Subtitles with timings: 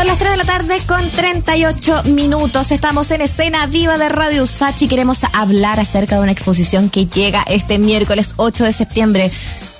[0.00, 2.72] Son las 3 de la tarde con 38 minutos.
[2.72, 4.88] Estamos en escena viva de Radio Sachi.
[4.88, 9.30] Queremos hablar acerca de una exposición que llega este miércoles 8 de septiembre.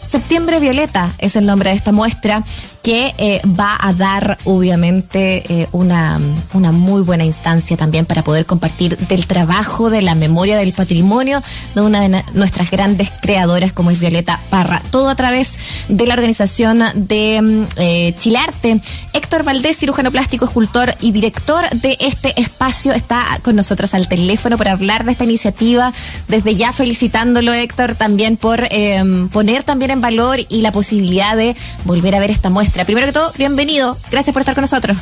[0.07, 2.43] Septiembre Violeta es el nombre de esta muestra
[2.83, 6.19] que eh, va a dar obviamente eh, una,
[6.55, 11.43] una muy buena instancia también para poder compartir del trabajo, de la memoria, del patrimonio
[11.75, 14.83] de una de nuestras grandes creadoras como es Violeta Parra.
[14.91, 15.59] Todo a través
[15.89, 18.81] de la organización de mm, eh, Chilearte.
[19.13, 24.57] Héctor Valdés, cirujano plástico, escultor y director de este espacio, está con nosotros al teléfono
[24.57, 25.93] para hablar de esta iniciativa.
[26.29, 31.57] Desde ya felicitándolo, Héctor, también por em, poner también en valor y la posibilidad de
[31.85, 33.97] volver a ver esta muestra Primero que todo, bienvenido.
[34.11, 34.97] Gracias por estar con nosotros.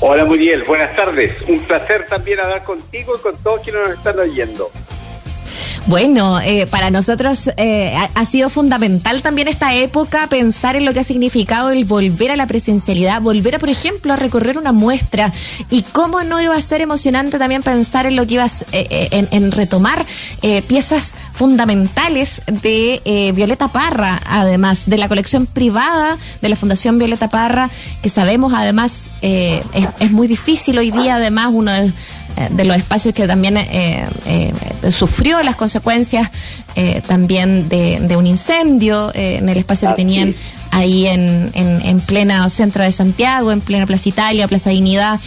[0.00, 1.42] Hola Muriel, buenas tardes.
[1.46, 4.70] Un placer también hablar contigo y con todos quienes nos están oyendo.
[5.86, 11.00] Bueno, eh, para nosotros eh, ha, sido fundamental también esta época pensar en lo que
[11.00, 15.32] ha significado el volver a la presencialidad, volver, a, por ejemplo, a recorrer una muestra
[15.70, 19.28] y cómo no iba a ser emocionante también pensar en lo que ibas eh, en,
[19.30, 20.04] en, retomar
[20.68, 27.70] piezas fundamentales de Violeta Parra, además de la colección privada de la Fundación Violeta Parra,
[28.02, 29.62] que sabemos además es,
[30.00, 31.92] es muy difícil hoy día, además uno eh,
[32.50, 34.52] de los espacios que también eh, eh,
[34.90, 36.30] sufrió las consecuencias
[37.06, 40.34] también de, un incendio en el espacio que tenían
[40.70, 45.18] ahí en, en, plena centro de Santiago, en plena Plaza Italia, Plaza Dignidad.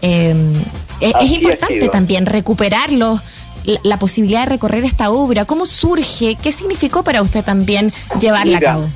[0.00, 3.20] es, importante también recuperarlo
[3.82, 5.44] la, posibilidad de recorrer esta obra.
[5.44, 6.36] ¿Cómo surge?
[6.40, 8.88] ¿Qué significó para usted también llevarla a cabo?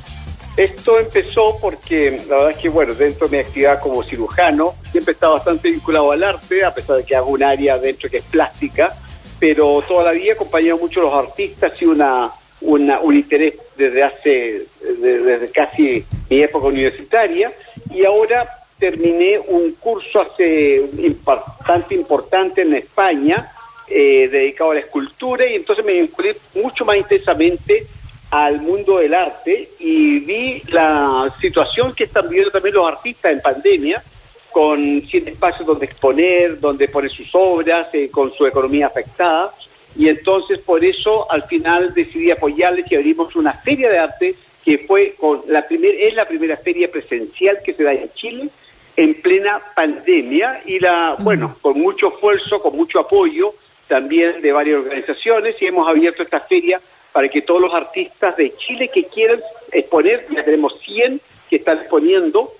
[0.57, 5.11] Esto empezó porque la verdad es que, bueno, dentro de mi actividad como cirujano, siempre
[5.13, 8.23] estado bastante vinculado al arte, a pesar de que hago un área dentro que es
[8.23, 8.95] plástica,
[9.37, 13.55] pero toda la vida he acompañado mucho a los artistas y una, una, un interés
[13.75, 14.65] desde hace,
[15.01, 17.51] desde casi mi época universitaria,
[17.93, 18.47] y ahora
[18.79, 20.85] terminé un curso hace
[21.25, 23.51] bastante importante en España,
[23.89, 27.87] eh, dedicado a la escultura, y entonces me vinculé mucho más intensamente
[28.31, 33.41] al mundo del arte y vi la situación que están viviendo también los artistas en
[33.41, 34.03] pandemia,
[34.51, 39.53] con sin espacios donde exponer, donde poner sus obras, eh, con su economía afectada.
[39.97, 44.79] Y entonces por eso al final decidí apoyarles y abrimos una feria de arte que
[44.79, 48.49] fue con la primera es la primera feria presencial que se da en Chile
[48.97, 53.53] en plena pandemia y la bueno con mucho esfuerzo con mucho apoyo
[53.87, 56.81] también de varias organizaciones y hemos abierto esta feria
[57.15, 59.39] para que todos los artistas de Chile que quieran
[59.71, 62.51] exponer, ya tenemos 100 que están exponiendo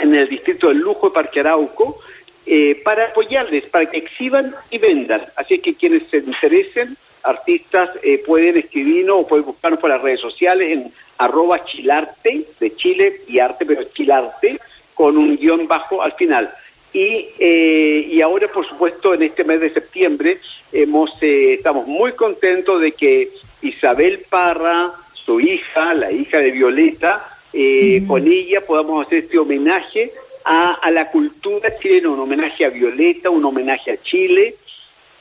[0.00, 1.98] en el distrito del lujo de Parque Arauco,
[2.46, 5.22] eh, para apoyarles, para que exhiban y vendan.
[5.34, 10.20] Así que quienes se interesen, artistas, eh, pueden escribirnos o pueden buscarnos por las redes
[10.20, 14.60] sociales en arroba chilarte, de Chile y arte, pero chilarte,
[14.94, 16.48] con un guion bajo al final.
[16.92, 20.38] Y, eh, y ahora, por supuesto, en este mes de septiembre
[20.72, 23.30] hemos estamos muy contentos de que
[23.62, 30.12] Isabel Parra, su hija, la hija de Violeta, eh, con ella podamos hacer este homenaje
[30.44, 34.54] a, la cultura chilena, un homenaje a Violeta, un homenaje a Chile.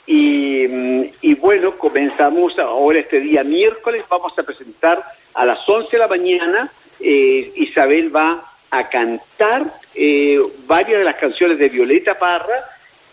[0.05, 5.97] Y, mm, bueno, comenzamos ahora este día miércoles, vamos a presentar a las 11 de
[5.97, 12.63] la mañana, eh, Isabel va a cantar eh, varias de las canciones de Violeta Parra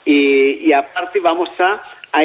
[0.04, 1.82] y aparte vamos a,
[2.12, 2.22] a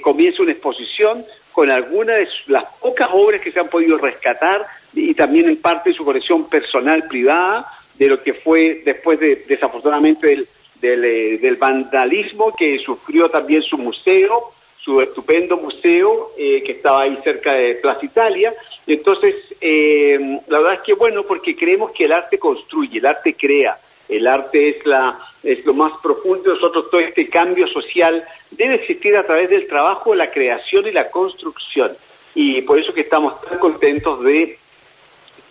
[0.00, 5.14] comienza una exposición con algunas de las pocas obras que se han podido rescatar y
[5.14, 10.48] también en parte su colección personal privada, de lo que fue después de, desafortunadamente, del,
[10.80, 17.16] del, eh, vandalismo que sufrió también su museo, su estupendo museo eh, que estaba ahí
[17.22, 18.52] cerca de Plaza Italia.
[18.86, 23.34] Entonces, eh, la verdad es que bueno, porque creemos que el arte construye, el arte
[23.34, 28.24] crea, el arte es, la, es lo más profundo de nosotros, todo este cambio social
[28.50, 31.92] debe existir a través del trabajo, la creación y la construcción.
[32.34, 34.58] Y por eso que estamos tan contentos de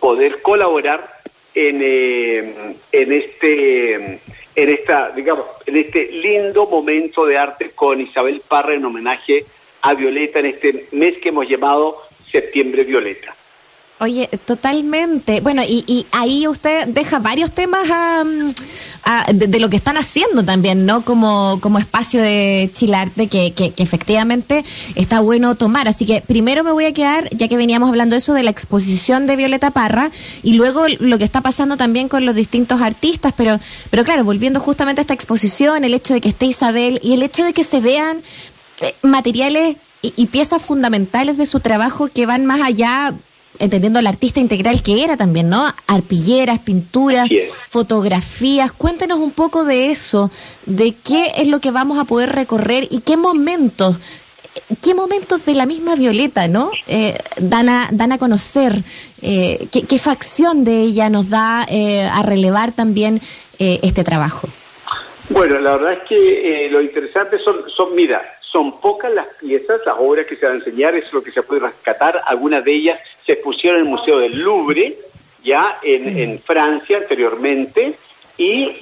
[0.00, 1.20] poder colaborar
[1.54, 4.20] en, eh, en este
[4.54, 9.44] en esta digamos en este lindo momento de arte con Isabel Parra en homenaje
[9.82, 11.98] a Violeta en este mes que hemos llamado
[12.30, 13.36] Septiembre Violeta.
[14.02, 15.40] Oye, totalmente.
[15.40, 17.86] Bueno, y, y ahí usted deja varios temas
[19.32, 21.04] de, lo que están haciendo también, ¿no?
[21.04, 24.64] Como, como espacio de chilarte que, que, efectivamente
[24.96, 25.86] está bueno tomar.
[25.86, 29.28] Así que primero me voy a quedar, ya que veníamos hablando eso de la exposición
[29.28, 30.10] de Violeta Parra,
[30.42, 34.58] y luego lo que está pasando también con los distintos artistas, pero, pero claro, volviendo
[34.58, 37.62] justamente a esta exposición, el hecho de que esté Isabel y el hecho de que
[37.62, 38.20] se vean
[38.80, 43.14] eh, materiales y piezas fundamentales de su trabajo que van más allá
[43.58, 45.66] entendiendo al artista integral que era también, ¿no?
[45.86, 47.28] Arpilleras, pinturas,
[47.68, 48.72] fotografías.
[48.72, 50.30] Cuéntenos un poco de eso,
[50.66, 54.00] de qué es lo que vamos a poder recorrer y qué momentos
[54.82, 56.70] qué momentos de la misma Violeta, ¿no?
[56.86, 58.82] Eh, dan, a, dan a conocer,
[59.22, 63.20] eh, qué, facción de ella nos da eh, a relevar también
[63.58, 64.48] este trabajo.
[65.28, 68.20] Bueno, la verdad es que lo interesante son, son, mira,
[68.52, 71.42] son pocas las piezas, las obras que se van a enseñar, es lo que se
[71.42, 72.20] puede rescatar.
[72.26, 74.94] Algunas de ellas se pusieron en el Museo del Louvre,
[75.42, 77.94] ya en, en Francia anteriormente.
[78.36, 78.76] Y,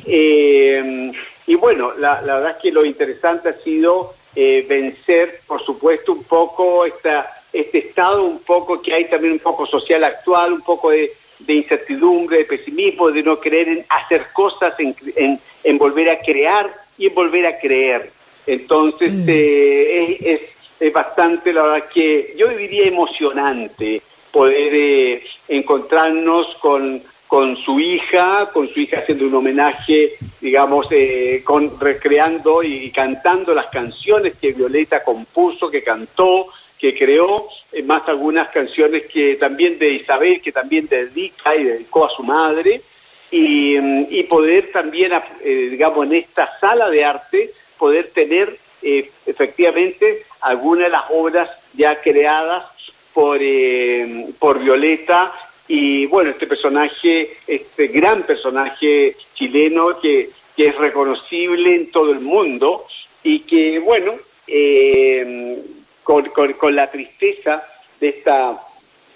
[1.47, 6.13] y bueno, la, la verdad es que lo interesante ha sido eh, vencer, por supuesto,
[6.13, 10.63] un poco esta, este estado, un poco que hay también un poco social actual, un
[10.63, 11.11] poco de,
[11.49, 17.07] incertidumbre, de pesimismo, de no creer en hacer cosas, en, en, volver a crear y
[17.07, 18.13] en volver a creer.
[18.47, 19.25] Entonces, mm.
[19.29, 20.41] eh, es,
[20.81, 24.03] es, bastante, la verdad, que yo diría emocionante
[24.33, 31.43] poder eh, encontrarnos con con su hija, con su hija haciendo un homenaje, digamos, eh,
[31.45, 38.09] con recreando y cantando las canciones que Violeta compuso, que cantó, que creó, eh, más
[38.09, 42.81] algunas canciones que también de Isabel, que también dedica y dedicó a su madre,
[43.31, 45.13] y, mm, y poder también,
[45.45, 52.01] eh, digamos, en esta sala de arte, poder tener efectivamente algunas de las obras ya
[52.01, 52.65] creadas
[53.13, 53.41] por,
[54.39, 55.33] por Violeta.
[55.67, 62.21] Y bueno, este personaje, este gran personaje chileno que, que es reconocible en todo el
[62.21, 62.87] mundo
[63.23, 64.15] y que, bueno,
[64.47, 65.59] eh,
[66.03, 67.63] con, con, la tristeza
[68.01, 68.59] de esta,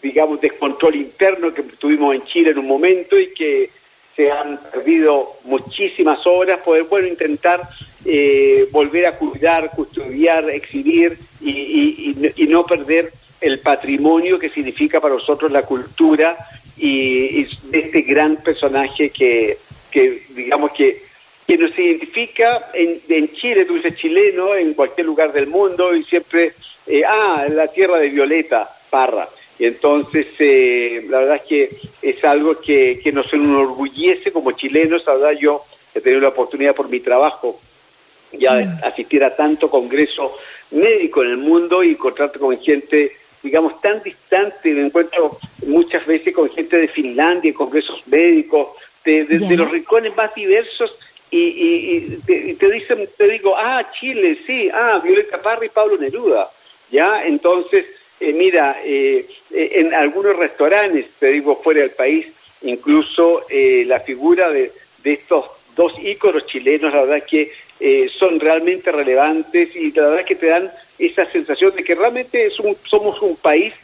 [0.00, 3.70] digamos, descontrol interno que tuvimos en Chile en un momento y que
[4.16, 7.68] se han perdido muchísimas horas, poder, bueno, intentar
[8.04, 15.00] eh, volver a cuidar, custodiar, exhibir y, y, y no perder el patrimonio que significa
[15.00, 16.36] para nosotros la cultura
[16.76, 19.58] y, este gran personaje que,
[19.90, 21.02] que digamos que,
[21.46, 26.04] que nos identifica en, en, Chile, tú dices chileno, en cualquier lugar del mundo y
[26.04, 26.54] siempre,
[26.86, 29.28] eh, ah, la tierra de Violeta Parra.
[29.58, 35.06] Y entonces, eh, la verdad es que es algo que, que nos enorgullece como chilenos,
[35.06, 35.62] la verdad yo
[35.94, 37.60] he tenido la oportunidad por mi trabajo
[38.32, 38.78] ya de mm.
[38.82, 40.36] asistir a tanto congreso
[40.72, 43.12] médico en el mundo y encontrarte con gente
[43.44, 44.72] digamos, tan distante.
[44.72, 48.68] Me encuentro muchas veces con gente de Finlandia, en congresos médicos,
[49.04, 50.96] de, los rincones más diversos,
[51.30, 56.50] y, te, dicen, te digo, ah, Chile, sí, ah, Violeta Parra y Pablo Neruda.
[56.90, 57.84] Ya, entonces,
[58.20, 62.26] eh, mira, eh, eh, en algunos restaurantes, te digo, fuera del país,
[62.62, 64.72] incluso la figura de,
[65.02, 65.44] de estos
[65.76, 67.52] dos íconos chilenos, la verdad que
[68.08, 72.54] son realmente relevantes y la verdad que te dan esa sensación de que realmente es
[72.84, 73.74] somos un país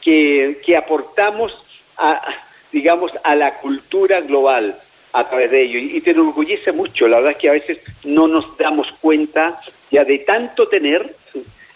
[0.00, 1.52] que, que aportamos
[1.96, 2.22] a,
[2.70, 4.78] digamos, a la cultura global
[5.12, 7.08] a través de ello y te enorgullece mucho.
[7.08, 11.14] La verdad es que a veces no nos damos cuenta ya de tanto tener,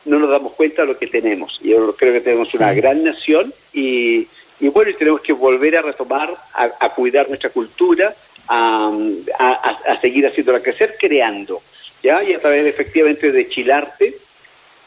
[0.05, 1.61] no nos damos cuenta de lo que tenemos.
[1.61, 4.27] Yo creo que tenemos una gran nación y,
[4.61, 8.15] y bueno, y tenemos que volver a retomar, a, cuidar nuestra cultura,
[8.49, 8.93] a,
[9.39, 9.53] a,
[9.93, 11.63] a, seguir haciéndola crecer, creando.
[12.03, 12.23] ¿ya?
[12.23, 14.17] Y a través efectivamente de Chilarte,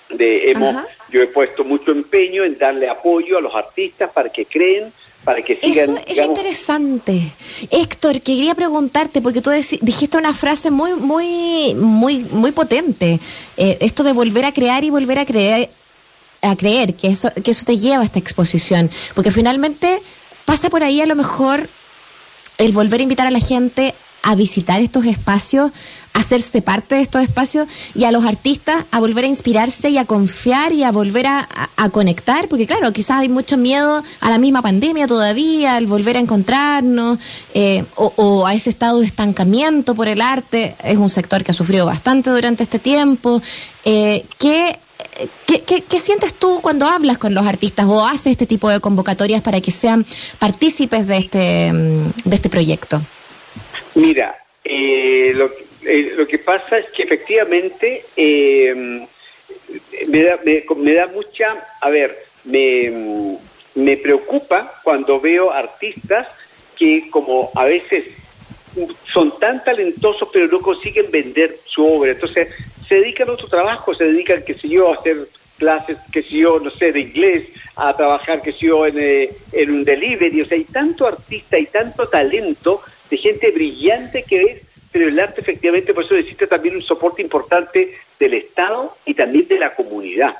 [0.09, 0.75] de hemos,
[1.09, 4.91] yo he puesto mucho empeño en darle apoyo a los artistas para que creen,
[5.25, 5.97] para que sigan.
[5.97, 7.33] Eso es interesante.
[7.71, 9.49] Héctor, quería preguntarte, porque tú
[9.81, 13.19] dijiste una frase muy, muy, muy, muy potente.
[13.57, 15.69] Eh, esto de volver a crear y volver a creer,
[16.41, 18.89] a creer que eso, que eso te lleva a esta exposición.
[19.15, 20.01] Porque finalmente
[20.45, 21.67] pasa por ahí a lo mejor
[22.57, 25.71] el volver a invitar a la gente a visitar estos espacios,
[26.13, 29.99] a hacerse parte de estos espacios y a los artistas a volver a inspirarse y
[29.99, 31.47] a confiar y a volver a,
[31.91, 36.19] conectar, porque claro, quizás hay mucho miedo a la misma pandemia todavía, al volver a
[36.19, 37.19] encontrarnos
[37.53, 40.75] eh, o, a ese estado de estancamiento por el arte.
[40.83, 43.39] Es un sector que ha sufrido bastante durante este tiempo.
[43.83, 44.79] Eh, ¿qué,
[45.45, 49.61] qué, sientes tú cuando hablas con los artistas o haces este tipo de convocatorias para
[49.61, 50.03] que sean
[50.39, 52.99] partícipes de este, mm, de este proyecto?
[53.95, 55.51] Mira, eh, lo,
[55.83, 59.07] eh, lo, que pasa es que efectivamente eh,
[60.07, 63.37] me, da, me, da mucha, a ver, me,
[63.75, 66.27] me preocupa cuando veo artistas
[66.77, 68.03] que como a veces
[69.05, 72.11] son tan talentosos pero no consiguen vender su obra.
[72.11, 72.49] Entonces
[72.87, 76.37] se dedican a otro trabajo, se dedican, qué sé yo, a hacer clases, qué sé
[76.37, 77.47] yo, no sé, de inglés,
[77.77, 80.41] a trabajar, qué sé yo, en, en un delivery.
[80.41, 85.19] O sea, hay tanto artista y tanto talento de gente brillante que es, pero el
[85.19, 89.75] arte efectivamente por eso necesita también un soporte importante del Estado y también de la
[89.75, 90.35] comunidad.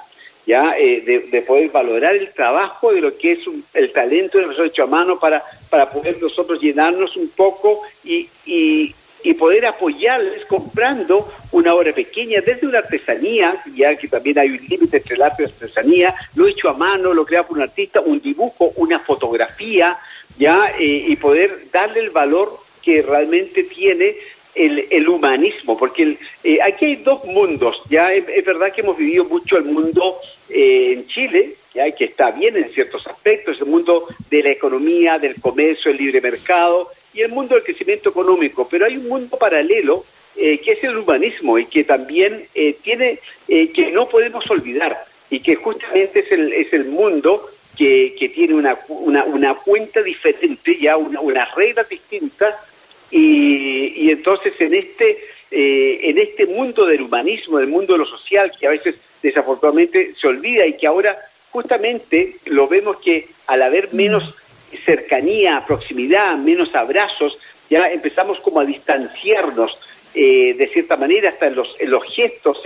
[0.45, 3.39] ya de, de, poder valorar el trabajo de lo que es
[3.74, 8.29] el talento del profesor hecho a mano para, para poder nosotros llenarnos un poco y,
[8.45, 8.93] y,
[9.25, 14.60] y poder apoyarles comprando una obra pequeña, desde una artesanía, ya que también hay un
[14.67, 17.63] límite entre el arte y la artesanía, lo hecho a mano, lo crea por un
[17.63, 19.98] artista, un dibujo, una fotografía,
[20.38, 24.15] ya, eh, y poder darle el valor que realmente tiene
[24.54, 29.25] el, el humanismo, porque eh, aquí hay dos mundos, ya es, verdad que hemos vivido
[29.25, 30.18] mucho el mundo
[30.50, 35.20] eh, en Chile, ya que está bien en ciertos aspectos, el mundo de la economía,
[35.20, 39.38] del comercio, el libre mercado, y el mundo del crecimiento económico, pero hay un mundo
[39.38, 44.50] paralelo eh, que es el humanismo y que también eh, tiene, eh, que no podemos
[44.51, 49.55] olvidar y que justamente es el, es el mundo que, que tiene una, una, una
[49.55, 52.55] cuenta diferente, ya unas reglas distintas
[53.12, 55.20] y, y entonces en este,
[55.51, 60.27] en este mundo del humanismo, del mundo de lo social, que a veces desafortunadamente se
[60.27, 61.17] olvida y que ahora
[61.51, 64.36] justamente lo vemos que al haber menos
[64.84, 67.38] cercanía, proximidad, menos abrazos,
[67.70, 69.77] ya empezamos como a distanciarnos
[70.13, 72.62] eh, de cierta manera hasta en los, en los gestos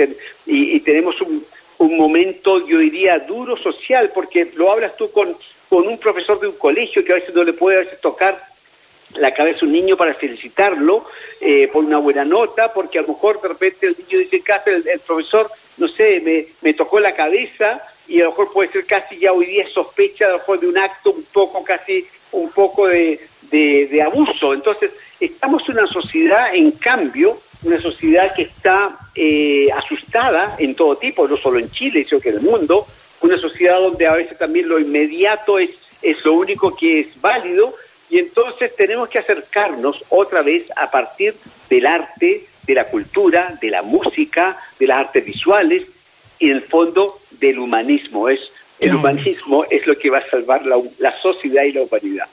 [0.45, 1.45] y, tenemos un,
[1.79, 5.35] un momento, yo diría, duro social, porque lo hablas tú con,
[5.67, 8.47] con un profesor de un colegio que a veces no le puede tocar
[9.15, 11.05] la cabeza a un niño para felicitarlo
[11.41, 14.69] eh, por una buena nota, porque a lo mejor de repente el niño dice, casi
[14.69, 18.71] el, el profesor, no sé, me, me tocó la cabeza y a lo mejor puede
[18.71, 22.05] ser casi ya hoy día sospecha a lo mejor de un acto un poco casi
[22.31, 23.19] un poco de,
[23.49, 24.53] de, abuso.
[24.53, 30.95] Entonces, estamos en una sociedad en cambio, una sociedad que está eh, asustada en todo
[30.95, 32.87] tipo, no solo en Chile, sino que en el mundo,
[33.21, 37.73] una sociedad donde a veces también lo inmediato es, es lo único que es válido,
[38.09, 41.35] y entonces tenemos que acercarnos otra vez a partir
[41.69, 45.83] del arte, de la cultura, de la música, de las artes visuales,
[46.39, 48.29] y en el fondo del humanismo.
[48.29, 48.39] Es,
[48.79, 52.27] el humanismo es lo que va a salvar la, la sociedad y la humanidad.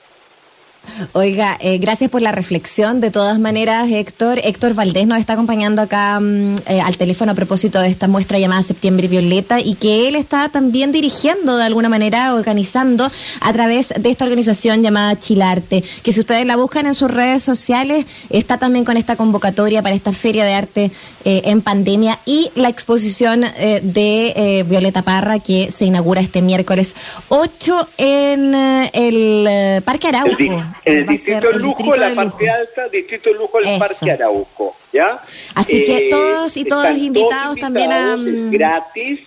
[1.13, 2.99] Oiga, eh, gracias por la reflexión.
[2.99, 7.35] De todas maneras, Héctor, Héctor Valdés nos está acompañando acá mm, eh, al teléfono a
[7.35, 11.89] propósito de esta muestra llamada Septiembre Violeta y que él está también dirigiendo de alguna
[11.89, 16.95] manera, organizando a través de esta organización llamada Chilarte, que si ustedes la buscan en
[16.95, 20.91] sus redes sociales, está también con esta convocatoria para esta feria de arte
[21.25, 26.95] eh, en pandemia y la exposición de Violeta Parra que se inaugura este miércoles
[27.29, 33.59] 8 en el Parque Arauco el distrito de lujo, la parte alta, distrito de lujo
[33.59, 35.21] del Parque Arauco, ¿ya?
[35.55, 38.15] Así que eh, todos y todas invitados, también a...
[38.17, 39.21] Mm, gratis,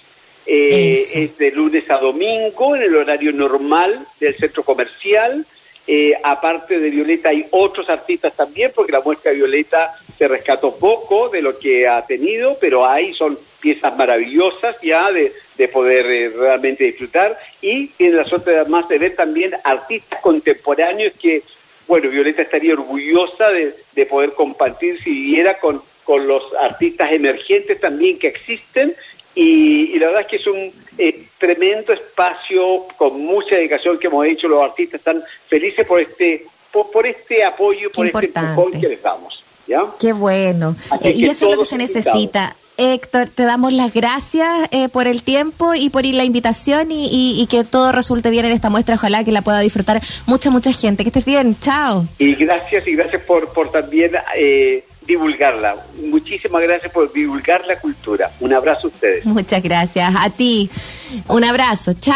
[0.47, 5.47] eh, es de lunes a domingo, en el horario normal del centro comercial.
[5.87, 10.76] Eh, aparte de Violeta hay otros artistas también, porque la muestra de Violeta se rescató
[10.76, 16.07] poco de lo que ha tenido, pero ahí son piezas maravillosas ya de, de poder
[16.07, 21.43] eh, realmente disfrutar y tiene la suerte además de ver también artistas contemporáneos que,
[21.87, 27.79] bueno, Violeta estaría orgullosa de, de poder compartir si viviera con, con los artistas emergentes
[27.79, 28.95] también que existen
[29.35, 34.25] y, la verdad es que es un eh, tremendo espacio con mucha dedicación que hemos
[34.25, 39.02] hecho, los artistas están felices por este por, este apoyo, por este empujón que les
[39.02, 39.45] damos.
[39.67, 39.85] ¿ya?
[39.99, 40.75] Qué bueno.
[41.02, 42.57] Eh, y eso es lo que se necesita.
[42.81, 47.63] Héctor, te damos las gracias eh, por el tiempo y por la invitación y, que
[47.63, 48.95] todo resulte bien en esta muestra.
[48.95, 51.05] Ojalá que la pueda disfrutar mucha, mucha gente.
[51.05, 51.57] Que estés bien.
[51.61, 52.07] Chao.
[52.19, 55.77] Y gracias y gracias por, por también eh, divulgarla.
[56.09, 58.31] Muchísimas gracias por divulgar la cultura.
[58.41, 59.27] Un abrazo a ustedes.
[59.27, 60.15] Muchas gracias.
[60.17, 60.71] A ti.
[61.29, 61.93] Un abrazo.
[62.01, 62.15] Chao.